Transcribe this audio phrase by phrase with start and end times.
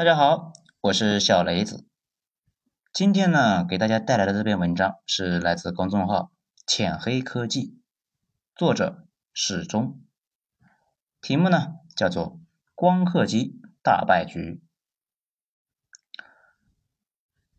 [0.00, 1.86] 大家好，我是小雷子。
[2.90, 6.32] 今天呢，给大家带来的这篇文章是来自公众号
[6.66, 7.78] “浅黑科技”，
[8.56, 10.00] 作者史忠。
[11.20, 12.36] 题目呢叫做
[12.74, 14.62] 《光刻机大败局》。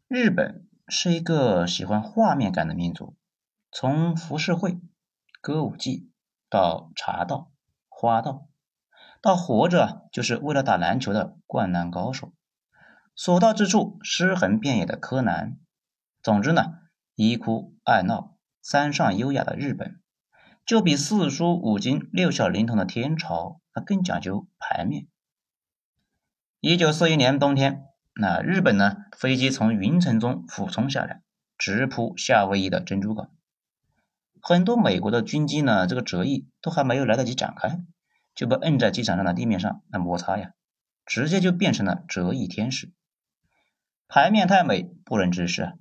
[0.08, 3.16] 日本是一个喜欢画面感的民族，
[3.72, 4.80] 从浮世绘、
[5.42, 6.10] 歌舞伎
[6.50, 7.52] 到茶道、
[7.88, 8.48] 花道。
[9.22, 12.34] 到活着就是为了打篮球的灌篮高手，
[13.16, 15.58] 所到之处尸横遍野的柯南。
[16.24, 16.74] 总之呢，
[17.16, 20.00] 一哭二闹三上优雅的日本，
[20.66, 25.08] 就比四书五经六小龄童的天朝，那更讲究牌面。
[26.60, 27.86] 一九四一年冬天，
[28.16, 31.22] 那日本呢，飞机从云层中俯冲下来，
[31.58, 33.30] 直扑夏威夷的珍珠港。
[34.42, 37.84] 很多美国的军机呢，这个折翼都还没有来得及展开。
[38.34, 40.54] 就被摁在机场上的地面上那摩擦呀，
[41.06, 42.92] 直接就变成了折翼天使。
[44.08, 45.74] 牌面太美，不忍直视！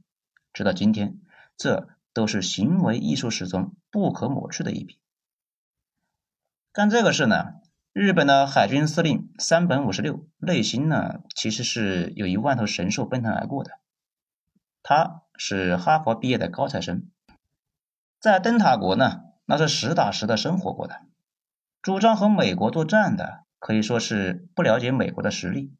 [0.52, 1.18] 直到今天，
[1.56, 5.00] 这都是行为艺术史中不可抹去的一笔。
[6.72, 7.54] 干这个事呢，
[7.92, 13.72] 日本的海军司令山本五十六内心呢，其实是有一万头神兽奔腾而过的。
[14.82, 17.10] 他是哈佛毕业的高材生，
[18.20, 21.02] 在灯塔国呢，那是实打实的生活过的。
[21.82, 25.74] 主张和美国作战的可以说是不了解美国的实力。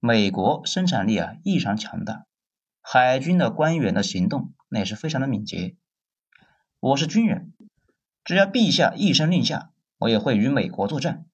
[0.00, 2.26] 美国生产力啊异常强大，
[2.82, 5.76] 海军的官员的行动那也是非常的敏捷。
[6.80, 7.54] 我是军人，
[8.24, 11.26] 只要陛下一声令下，我也会与美国作战。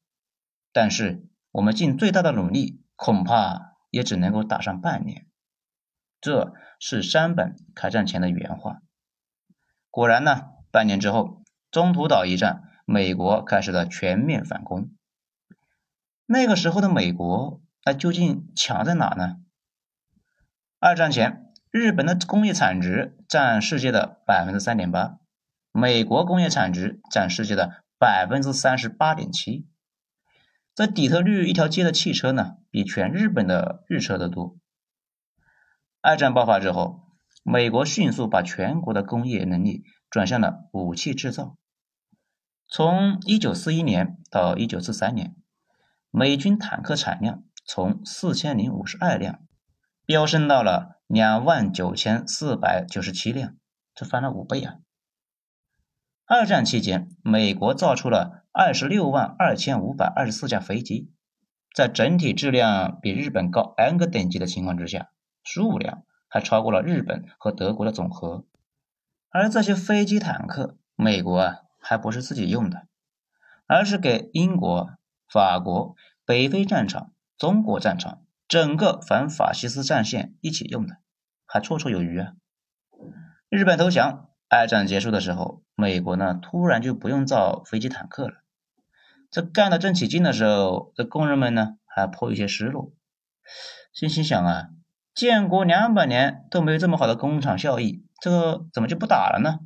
[0.71, 5.27] 但是我们尽最大的努力，恐怕也只能够打上半年。
[6.21, 8.83] 这是山本开战前的原话。
[9.91, 12.63] 果然呢，半年之后，中途岛一战。
[12.85, 14.91] 美国开始了全面反攻。
[16.27, 19.37] 那个时候的美国，那究竟强在哪呢？
[20.79, 25.19] 二战前，日本的工业产值占世界的百分之三点八，
[25.73, 29.67] 美国工业产值占世界的百分之三十八点七。
[30.75, 34.57] 在底特律一条街的汽车呢，比全日本的日车都多。
[36.01, 37.01] 二战爆发之后，
[37.43, 41.57] 美国迅速把全国的工业能力转向了武器制造。
[42.77, 45.37] 从一九四一年到一九四三年，
[46.11, 49.39] 美军坦克产量从四千零五十二辆
[50.05, 53.55] 飙升到了两万九千四百九十七辆，
[53.95, 54.79] 这翻了五倍啊！
[56.27, 61.13] 二战期间，美国造出了二十六万二千五百二十四架飞机，
[61.77, 65.11] 在整体质量比日本高 n 个等级的情况之下，
[65.45, 68.45] 数量还超过了日本和德国的总和。
[69.31, 71.61] 而这些飞机坦克，美国啊。
[71.87, 72.87] 还不是自己用的，
[73.67, 74.89] 而是给英国、
[75.31, 80.97] 法国、北非战场、中国战场整个反法西斯战线一起用的，
[81.45, 82.33] 还绰绰有余啊！
[83.51, 88.35] 日本投降，二战结束的时候，美国呢突然就不用造飞机坦克了。
[89.31, 92.95] 这干得正起劲的时候，这工人们呢还颇有些失落，
[93.93, 94.69] 心心想啊，
[95.15, 99.59] 建国两百年都没有这么好的工厂效益，这个怎么就不打了呢？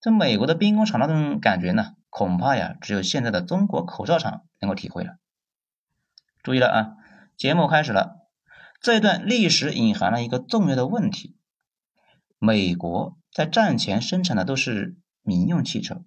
[0.00, 5.16] 这美国的兵工厂那种感觉呢，恐怕呀，只有现在的中国口罩厂能够体会了。
[6.42, 6.96] 注意了啊，
[7.36, 8.28] 节目开始了。
[8.80, 11.36] 这一段历史隐含了一个重要的问题：
[12.38, 16.04] 美国在战前生产的都是民用汽车，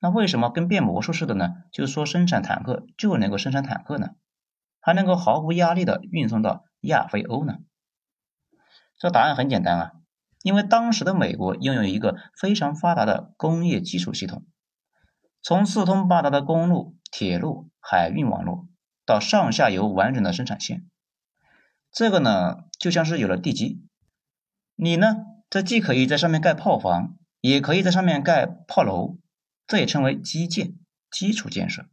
[0.00, 1.54] 那为什么跟变魔术似的呢？
[1.72, 4.10] 就是说生产坦克就能够生产坦克呢？
[4.80, 7.56] 还能够毫无压力的运送到亚非欧呢？
[8.98, 9.92] 这答案很简单啊。
[10.42, 14.46] 因为当时的美国拥有一个非常发达的工业基础系统，
[15.42, 18.68] 从四通八达的公路、铁路、海运网络
[19.04, 20.86] 到上下游完整的生产线，
[21.92, 23.84] 这个呢就像是有了地基，
[24.76, 25.16] 你呢
[25.50, 29.18] 这既可以在上面盖炮房，也可以在上面盖炮楼，
[29.66, 30.74] 这也称为基建、
[31.10, 31.86] 基础建设，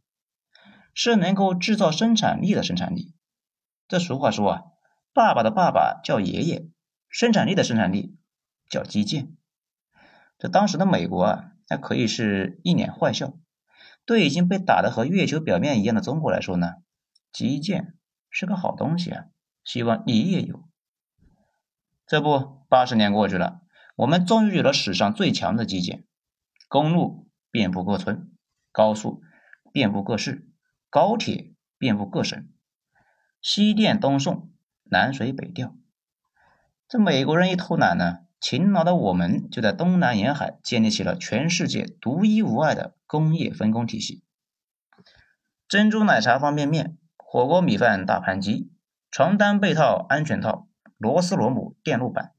[0.94, 3.14] 是能够制造生产力的生产力。
[3.88, 4.62] 这俗话说啊，
[5.12, 6.68] 爸爸的爸爸叫爷爷，
[7.08, 8.17] 生产力的生产力。
[8.68, 9.36] 叫基建，
[10.38, 13.34] 这当时的美国啊，那可以是一脸坏笑。
[14.04, 16.76] 对已经被打得和月球表面一样的中国来说呢，
[17.30, 17.94] 基建
[18.30, 19.26] 是个好东西啊，
[19.64, 20.66] 希望你也有。
[22.06, 23.60] 这不，八十年过去了，
[23.96, 26.06] 我们终于有了史上最强的基建：
[26.68, 28.32] 公路遍布各村，
[28.72, 29.22] 高速
[29.72, 30.48] 遍布各市，
[30.88, 32.48] 高铁遍布各省，
[33.42, 34.50] 西电东送，
[34.84, 35.76] 南水北调。
[36.88, 38.20] 这美国人一偷懒呢？
[38.40, 44.22] 勤劳的我们就在东南沿海建立起了全世界独一无二的工业分工体系。
[45.66, 48.70] 珍珠奶茶方便面、火锅米饭大盘鸡、
[49.10, 52.32] 床单被套、安全套、螺丝螺母、电路板，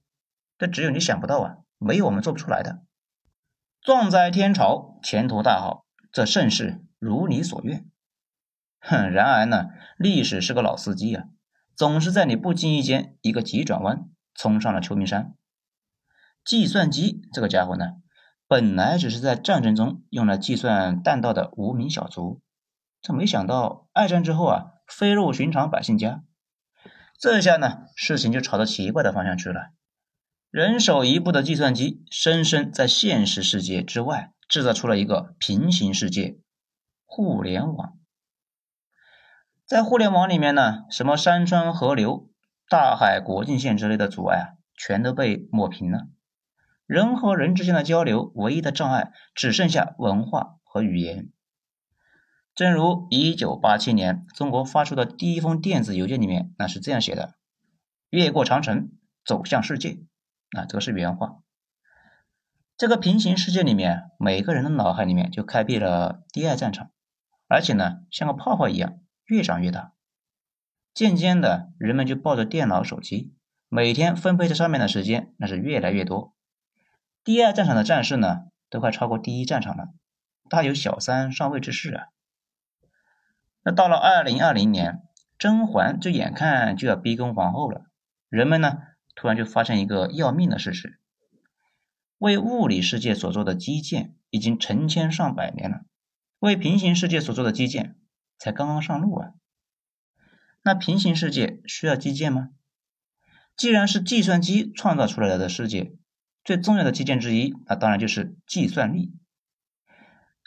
[0.58, 2.82] 这只有你想不到啊，没有我们做不出来的。
[3.82, 7.86] 壮哉天朝，前途大好，这盛世如你所愿。
[8.80, 11.26] 哼，然而呢，历史是个老司机啊，
[11.76, 15.36] 总是在你不经意间一个急转弯，冲上了秋名山。
[16.44, 17.94] 计算机这个家伙呢，
[18.48, 22.42] 本来只是在战争中用来计算弹道的无名小卒，
[23.02, 26.24] 这没想到二战之后啊，飞入寻常百姓家。
[27.20, 29.72] 这下呢，事情就朝着奇怪的方向去了。
[30.50, 36.40] 人手一部的计算机，深深在现实世界之外制造出了一个平行世界——
[37.06, 38.00] 互联网。
[39.68, 42.32] 在互联网里面呢，什么山川河流、
[42.68, 46.08] 大海国境线之类的阻碍啊，全都被抹平了。
[46.90, 51.30] 人和人之间的交流，唯一的障碍只剩下文化和语言。
[52.56, 57.36] 正如一九八七年中国发出的第一封电子邮件里面，那是这样写的
[58.10, 58.90] ：“越过长城，
[59.24, 60.00] 走向世界。”
[60.58, 61.44] 啊，这个是原话。
[62.76, 66.90] 这个平行世界里面，每个人的脑海里面就开辟了第二战场，
[67.48, 68.98] 而且呢，像个泡泡一样
[69.28, 69.94] 越长越大。
[70.96, 73.36] 渐渐的，人们就抱着电脑、手机，
[73.68, 76.34] 每天分配在上面的时间那是越来越多。
[77.24, 79.90] 第二战场的战事呢，都快超过第一战场了，
[80.50, 82.08] 大有小三上位之势啊！
[83.62, 85.04] 那到了二零二零年，
[85.38, 87.86] 甄嬛就眼看就要逼宫皇后了，
[88.30, 88.78] 人们呢？
[89.16, 90.98] 突然就发现一个要命的事实：
[92.20, 95.82] 为物理世界所做的基建已经成千上百年了，
[96.40, 97.98] 为平行世界所做的基建
[98.38, 99.34] 才刚刚上路啊！
[100.64, 102.50] 那平行世界需要基建吗？
[103.58, 105.94] 既然是计算机创造出来的世界，
[106.50, 109.14] 最重要的基建之一，那当然就是计算力。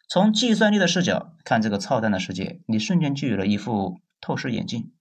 [0.08, 4.92] 从计算力的视角看这个操蛋的世界，你瞬间就有了一副透视眼镜，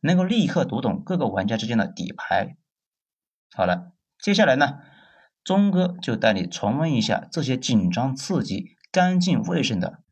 [0.00, 2.56] 能够立刻读懂各个玩家之间的底牌。
[3.54, 4.78] 好了，接下来呢，
[5.44, 10.02] 钟哥就带你重温一下这些紧张刺激、干净卫生的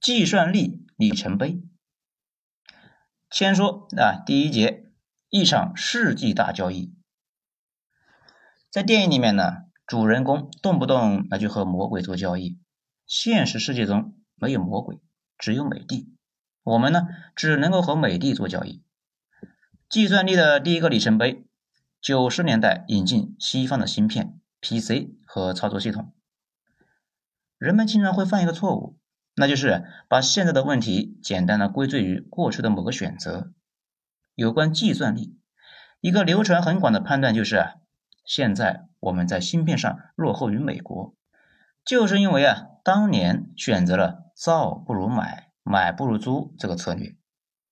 [0.00, 1.60] 计算力里程碑。
[3.28, 4.92] 先说啊，第一节，
[5.28, 6.94] 一场世纪大交易。
[8.70, 12.58] 在电影里面呢，主人公动不动那就和魔鬼做交易。
[13.04, 14.98] 现实世界中没有魔鬼，
[15.36, 16.16] 只有美帝。
[16.62, 18.82] 我们呢，只能够和美帝做交易。
[19.90, 21.44] 计算力的第一个里程碑。
[22.00, 26.14] 九十年代引进西方的芯片、PC 和操作系统，
[27.58, 28.96] 人们经常会犯一个错误，
[29.36, 33.52] 那就是把现在的问题简单的归罪于过去的某个选择。
[34.34, 35.36] 有关计算力，
[36.00, 37.74] 一个流传很广的判断就是：
[38.24, 41.14] 现在我们在芯片上落后于美国，
[41.84, 47.16] 就是因为啊，当年选择了造不如买、买不如租这个策略，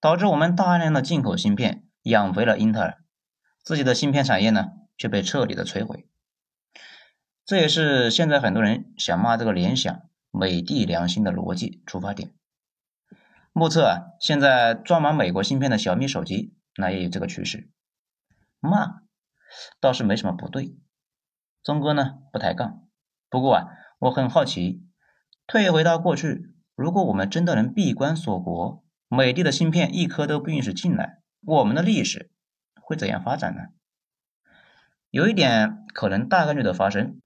[0.01, 2.99] 导致我们大量的进口芯片养肥了英特尔。
[3.63, 6.07] 自己的芯片产业呢，却被彻底的摧毁。
[7.45, 12.33] 这也是现在很多人想骂这个联想、美的良心的逻辑出发点。
[13.53, 17.69] 目测啊，现在装满美国芯片的小米手机，那也有这个趋势。
[18.61, 19.03] 骂
[19.81, 20.77] 倒是没什么不对，
[21.63, 22.87] 钟哥呢不抬杠。
[23.29, 23.67] 不过啊，
[23.99, 24.83] 我很好奇，
[25.47, 32.31] 退回到过去，如果我们真的能闭关锁国，美的的芯片一颗都不允许进来，我们的历史。
[32.83, 33.61] 会怎样发展呢？
[35.11, 37.21] 有一点可能大概率的发生，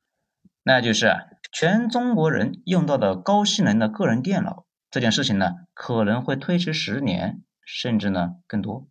[0.63, 1.21] 那就是啊
[1.51, 8.87] 全中国人用到的高性能的个人电脑这件事情呢，可能会推迟十年，甚至呢更多。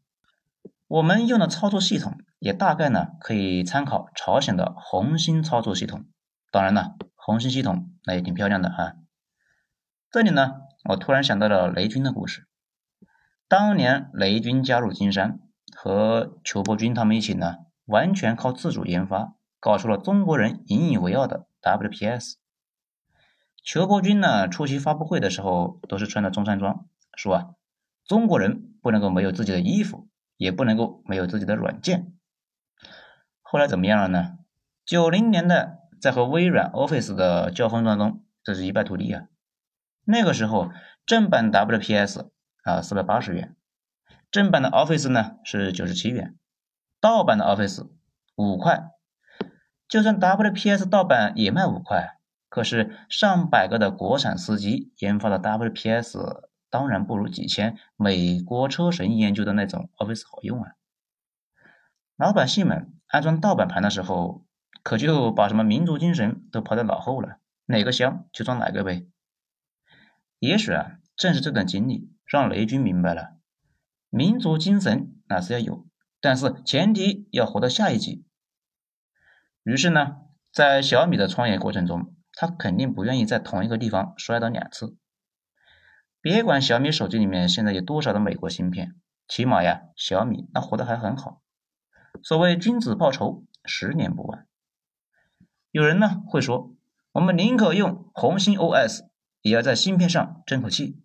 [0.88, 6.04] 我们用的操作系统也大概呢可以参考朝鲜的红星操作系统。
[6.52, 8.96] 当然了，红星系统那也挺漂亮的哈。
[10.12, 10.56] 这里呢，
[10.90, 12.46] 我突然想到了雷军的故事。
[13.48, 15.40] 当年雷军加入金山。
[15.76, 22.36] 和裘伯君他们一起呢，完全靠自主研发，搞出了中国人引以为傲的 WPS。
[23.64, 26.86] 裘伯君呢，出席发布会的时候都是穿的中山装，
[27.18, 27.46] 说啊，
[28.06, 32.14] 中国人不能够没有自己的衣服，也不能够没有自己的软件。
[33.54, 34.40] 后来怎么样了呢？
[34.84, 39.26] 九零年代在和微软 Office 的交锋当中，这是一败涂地啊。
[40.06, 40.72] 那个时候
[41.06, 42.30] 正版 WPS
[42.64, 43.56] 啊，四百八十元。
[44.32, 46.36] 正版的 Office 呢是九十七元，
[47.00, 47.88] 盗版的 Office
[48.36, 48.86] 五块。
[49.88, 52.18] 就算 WPS 盗版也卖五块，
[52.50, 60.72] 可是上百个的国产司机研发的 WPS 当然不如几千美国车神研究的那种 Office 好用啊。
[62.16, 64.44] 老百姓们安装盗版盘的时候，
[64.82, 69.06] 可就把什么民族精神都抛在脑后了，哪个香就装哪个呗。
[70.40, 73.36] 也许啊，正是这段经历让雷军明白了。
[74.10, 75.86] 民族精神那是要有，
[76.20, 78.26] 但是前提要活到下一级。
[79.62, 80.18] 于是呢，
[80.52, 84.98] 在小米的创业过程中，他肯定不愿意在同一个地方摔倒两次。
[86.20, 88.96] 别管小米手机里面现在有多少的美国芯片，
[89.28, 91.44] 起码呀，小米那活得还很好。
[92.22, 94.48] 所谓君子报仇，十年不晚。
[95.72, 96.76] 有人呢会说，
[97.14, 99.08] 我们宁可用红星 OS，
[99.42, 101.02] 也要在芯片上争口气。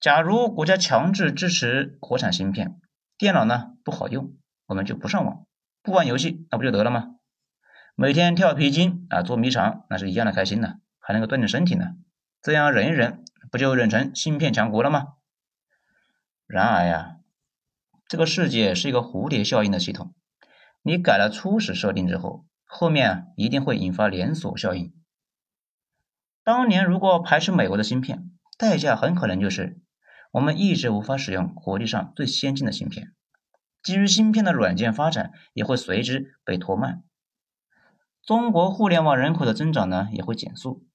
[0.00, 2.80] 假如国家强制支持国产芯片，
[3.18, 4.34] 电脑呢不好用，
[4.66, 5.46] 我们就不上网，
[5.82, 7.16] 不玩游戏，那不就得了吗？
[7.94, 11.92] 每天跳皮筋啊，捉迷藏，那是一样的开心呢，还能够锻炼身体呢。
[12.42, 15.14] 这样忍一忍，不就忍成芯片强国了吗？
[16.46, 17.15] 然而呀，
[18.08, 20.14] 这个世界是一个蝴蝶效应的系统，
[20.82, 24.94] 你改了初始设定之后，后面一定会引发连锁效应。
[26.44, 29.80] 当年如果排斥美国的芯片，代价很可能就是
[30.30, 33.12] 我们一直无法使用国际上最先进的芯片，
[33.82, 37.02] 基于芯片的软件发展也会随之被拖慢。
[38.22, 40.86] 中国互联网人口的增长呢也会减速，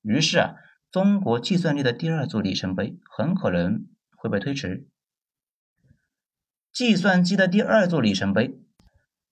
[0.00, 0.54] 于是啊，
[0.90, 4.88] 中国计算力的第二座里程碑很可能会被推迟。
[6.74, 8.58] 计算机的第二座里程碑，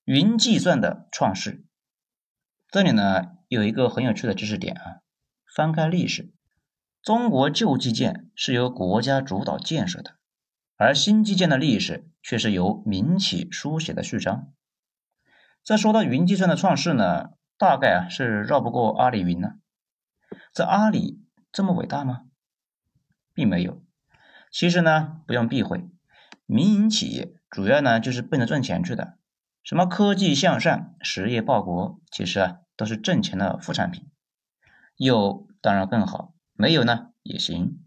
[0.05, 1.67] 云计算的创世。
[2.69, 5.03] 这里呢有一个很有趣的知识点啊，
[5.53, 6.33] 翻开历史，
[7.03, 10.15] 中国旧基建是由国家主导建设的，
[10.77, 14.53] 而新基建的历史却是由民企书写的序章。
[15.65, 17.31] 这说到云计算的创世呢？
[17.59, 19.55] 大概啊是绕不过阿里云呢。
[20.53, 22.23] 这阿里这么伟大吗？
[23.35, 23.83] 并没有。
[24.53, 25.89] 其实呢，不用避讳，
[26.53, 29.17] 民营企业主要呢就是奔着赚钱去的。
[29.63, 34.11] 什么科技向善、实业报国，其实啊都是挣钱的副产品。
[34.97, 37.79] 有当然更好，没有呢也行。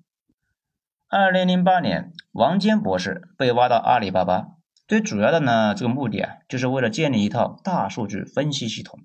[1.08, 4.48] 二零零八年，王坚博士被挖到阿里巴巴，
[4.88, 9.02] 最主要的呢这个目的啊，就是为了建立一套大数据分析系统。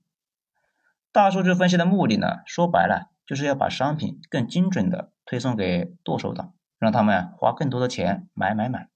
[1.13, 8.89] 大数据分析的目的呢，说白了就是要把商品更精准的推送给剁手党，让他们花更多的钱买买买。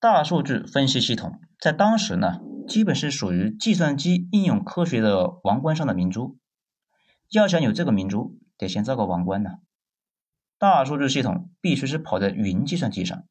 [0.00, 6.38] 大数据分析系统在当时呢，基本是属于计算机应用科学的王冠上的明珠。
[7.28, 9.56] 要想有这个明珠，得先造个王冠呢。
[10.56, 13.24] 大数据系统必须是跑在云计算机上，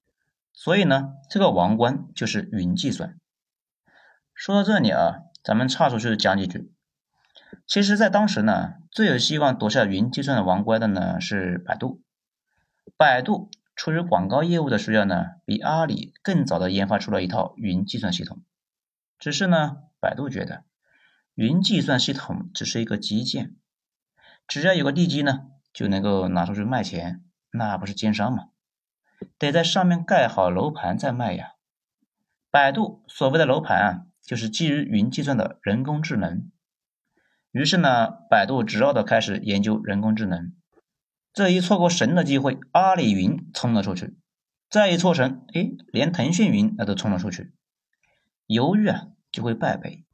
[0.53, 3.17] 所以呢，这个王冠就是云计算。
[4.35, 6.71] 说到这里啊，咱们岔出去讲几句。
[7.65, 12.03] 其实，在当时呢，最有希望夺下云计算的王冠的呢是百度。
[12.95, 13.49] 百度
[13.79, 18.41] 出于广告业务的需要呢，比阿里更早的研发出了一套云计算系统。
[19.17, 20.65] 只是呢，百度觉得
[21.33, 23.55] 云计算系统只是一个基建，
[24.49, 28.49] 只要有个地基呢，就能够拿出去卖钱，那不是奸商吗？
[29.37, 31.53] 得在上面盖好楼盘再卖呀。
[32.51, 36.51] 百度所谓的楼盘啊，就是基于云计算的人工智能。
[37.53, 40.51] 于是呢，百度执拗的开始研究人工智能。
[41.33, 44.15] 这一错过神的机会，阿里云冲了出去；
[44.69, 47.53] 再一错神，哎，连腾讯云那都冲了出去。
[48.47, 50.05] 犹豫啊，就会败北。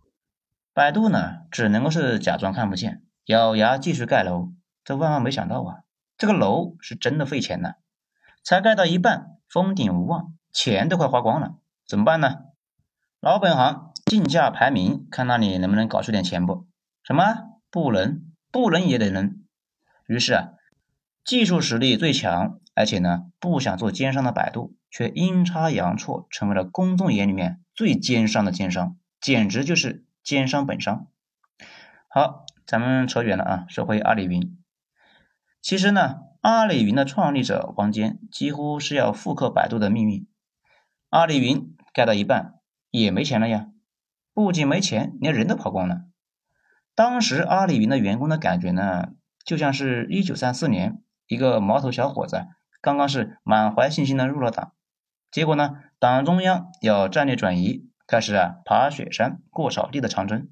[0.74, 4.52] 百度呢，只能够是假装看不见，咬牙继续盖楼。
[4.84, 5.80] 这万万没想到啊，
[6.18, 7.76] 这个楼是真的费钱呢，
[8.44, 11.56] 才盖到一半，封顶无望，钱都快花光了，
[11.88, 12.40] 怎么办呢？
[13.22, 16.68] 老本行，竞价排名，看那里能不能搞出点钱不？
[17.04, 17.24] 什么
[17.72, 18.34] 不能？
[18.52, 19.40] 不能也得能。
[20.08, 20.50] 于是啊，
[21.25, 31.08] 技术实力最强，而且呢不想做奸商的百度，却阴差阳错成为了公众眼里面最奸商的奸商，简直就是奸商本商。
[32.08, 34.55] 好，咱们扯远了啊，说回阿里云。
[35.63, 40.27] 其实呢，阿里云的创立者王坚几乎是要复刻百度的命运。
[41.10, 42.53] 阿里云盖到一半
[42.91, 43.70] 也没钱了呀，
[44.32, 46.03] 不仅没钱，连人都跑光了。
[46.94, 49.13] 当时阿里云的员工的感觉呢，
[49.44, 52.46] 就像是一九三四年一个毛头小伙子
[52.82, 54.74] 刚刚是满怀信心的入了党，
[55.32, 60.50] 结果呢，党中央要战略转移，开始啊爬雪山过草地的长征。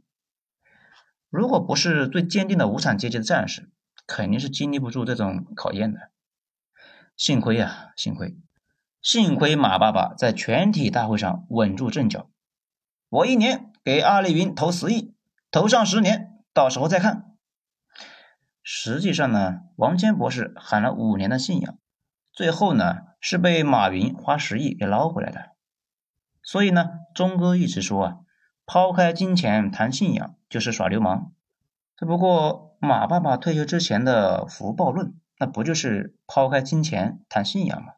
[1.29, 3.69] 如果不是最坚定的无产阶级的战士，
[4.07, 6.11] 肯定是经历不住这种考验的。
[7.15, 8.35] 幸亏啊，幸亏，
[9.01, 12.29] 幸亏马爸爸在全体大会上稳住阵脚。
[13.09, 15.13] 我一年给阿里云投十亿，
[15.51, 16.31] 投上十年。
[16.53, 17.32] 到时候再看。
[18.63, 21.77] 实际上呢，王坚博士喊了五年的信仰，
[22.31, 25.51] 最后呢是被马云花十亿给捞回来的。
[26.41, 28.17] 所以呢，钟哥一直说啊，
[28.65, 31.33] 抛开金钱谈信仰就是耍流氓。
[31.97, 37.93] 只不过马爸爸退休之前的福报论，那不就是抛开金钱谈信仰吗？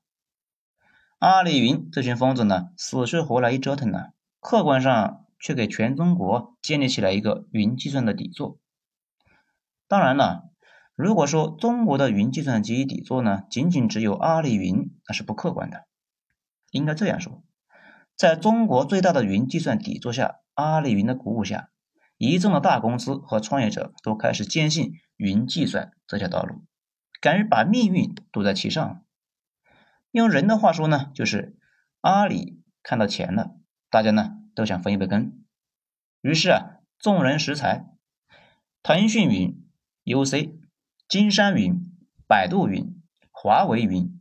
[1.20, 8.58] 阿里云这群疯子呢，死去活来一折腾呢，客观上却给全中国建立起来一个云计算的底座。
[9.88, 10.50] 当然了，
[10.96, 15.86] 如果说中国的云计算机底座呢，仅仅只有阿里云，那是不客观的。
[16.72, 17.44] 应该这样说，
[18.16, 21.70] 在中国最大的云计算底座下，阿里云的鼓舞下，
[22.18, 26.64] 一众的大公司和创业者都开始坚信云计算这条道路，
[27.20, 29.04] 敢于把命运赌在其上。
[30.12, 31.58] 用人的话说呢，就是
[32.00, 33.52] 阿里看到钱了，
[33.90, 35.44] 大家呢都想分一杯羹。
[36.22, 37.86] 于是啊，众人拾柴，
[38.82, 39.62] 腾讯云、
[40.06, 40.52] UC、
[41.08, 41.92] 金山云、
[42.28, 43.00] 百度云、
[43.32, 44.20] 华为云、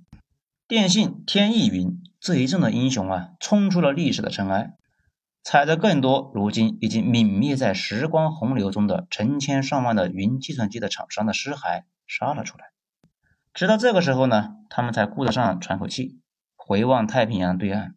[0.69, 4.75] 电信、天翼云这一阵的英雄啊，冲出了历史的尘埃，
[5.43, 12.67] 踩着更多如今已经泯灭在时光洪流中的成千上万的云计算机的厂商的尸骸，杀了出来。
[13.55, 16.21] 直到这个时候呢，他们才顾得上喘口气，
[16.55, 17.95] 回望太平洋对岸。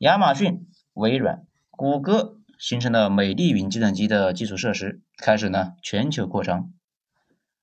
[0.00, 6.74] 亚马逊、微软、谷歌形成的美的云计算机的基础设施开始呢全球扩张。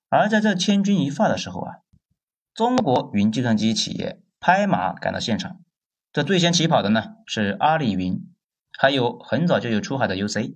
[0.10, 1.74] 而在这千钧一发的时候啊，
[2.54, 5.60] 中国云计算机企业拍马赶到现场。
[6.14, 8.22] 这最先起跑的呢是阿里云，
[8.78, 10.56] 还有很早就有出海的 UC，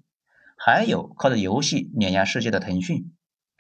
[0.58, 3.14] 还有靠着游戏碾压世界的腾讯。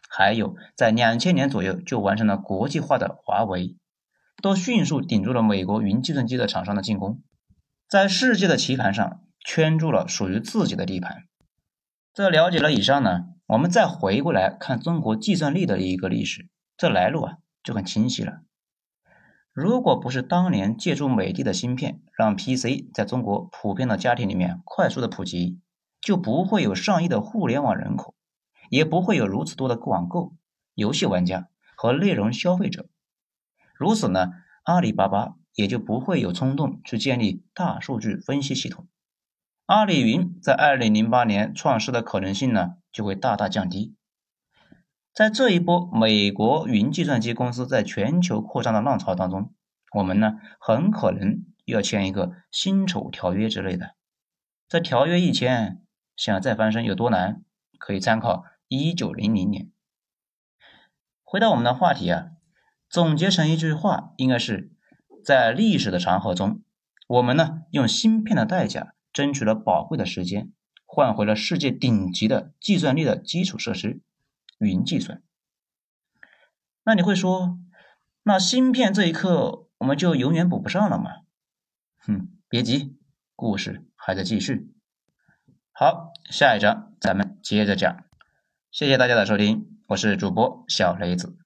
[0.09, 3.75] 还有，在两千年左右就完成了国际化的华为，
[4.41, 7.21] 都迅速顶住了美国云计算机的厂商的进攻，
[7.87, 11.25] 在世界的棋盘上圈住了属于自己的地盘。
[12.13, 18.41] 这了解了以上呢，我们再回过来看中国计算力的一个历史，这来路啊就很清晰了。
[19.51, 25.59] 如果不是当年借助美的的芯片，让 PC 在中国普遍的家庭里面快速的普及，
[25.99, 28.13] 就不会有上亿的互联网人口。
[28.69, 30.35] 也不会有如此多的网购、
[30.75, 32.87] 游戏玩家和内容消费者。
[33.73, 34.27] 如此呢，
[34.61, 38.87] 阿里巴巴也就不会有冲动去建立大数据分析系统。
[39.69, 43.93] 阿里云在二零零八年创世的可能性呢，就会大大降低。
[45.13, 49.53] 在这一波美国云计算机公司在全球扩张的浪潮当中，
[49.93, 53.93] 我们呢很可能要签一个辛丑条约之类的。
[54.67, 55.79] 这条约一签，
[56.15, 57.43] 想再翻身有多难？
[57.77, 58.45] 可以参考。
[58.67, 59.69] 一九零零年，
[61.23, 62.29] 回到我们的话题啊，
[62.89, 64.71] 总结成一句话，应该是
[65.23, 66.63] 在历史的长河中，
[67.07, 70.51] 我们呢用芯片的代价争取了宝贵的时间，
[70.85, 74.01] 换回了世界顶级的计算力的基础设施——
[74.59, 75.21] 云计算。
[76.83, 77.59] 那你会说，
[78.23, 81.11] 那芯片这一刻我们就永远补不上了吗？
[81.99, 82.97] 哼，别急，
[83.35, 84.73] 故事还在继续。
[85.71, 88.03] 好，下一章咱们接着讲。
[88.71, 91.37] 谢谢大家的收听，我是主播小雷子。